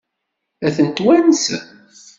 Ad 0.65 0.73
tent-wansen? 0.75 1.63